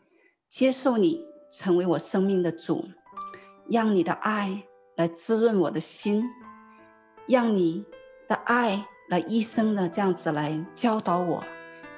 [0.47, 2.89] 接受你成为我生命的主，
[3.70, 4.63] 让你的爱
[4.95, 6.24] 来滋润我的心，
[7.28, 7.86] 让你
[8.28, 11.43] 的爱来一生的这样子来教导我，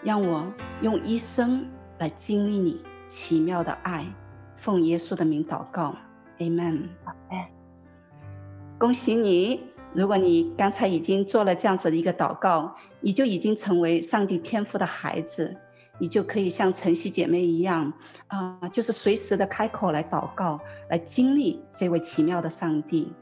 [0.04, 0.52] 让我
[0.82, 1.68] 用一生
[2.00, 4.06] 来经历你奇妙的爱。
[4.56, 5.96] 奉耶稣的名祷告
[6.40, 6.90] ，Amen。
[8.78, 9.62] 恭喜你！
[9.94, 15.58] 如果你刚才已经做了这样子的一个祷告，你就已经成为上帝天赋的孩子，
[16.00, 17.92] 你就可以像晨曦姐妹一样
[18.28, 23.14] 啊、就是随时的开口来祷告，来经历这位奇妙的上帝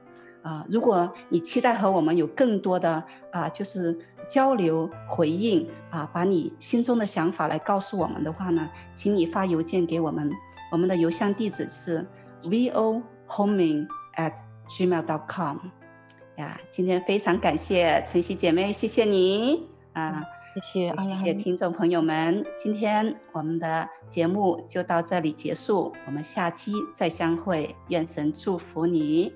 [0.44, 3.98] 啊、如果你期待和我们有更多的啊、就是
[4.28, 10.32] 交流回应啊、把你心中的想法来告诉我们的话呢，请你发邮件给我们。
[10.72, 12.06] 我们的邮箱地址是
[12.44, 14.34] vohoming at
[14.70, 15.58] gmail dot com。
[16.38, 20.24] 呀，今天非常感谢晨曦姐妹，谢谢你啊，
[20.58, 29.32] 谢谢，谢谢听众朋友们，今天我们的节目就到这里结束，我们下期再相会，愿神祝福你。